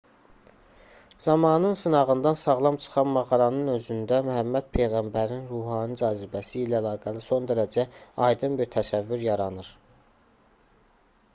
[1.23, 7.85] zamanın sınağından sağlam çıxan mağaranın özündə məhəmməd peyğəmbərin ruhani cazibəsi ilə əlaqəli son dərəcə
[8.29, 9.71] aydın bir təsəvvür yaranır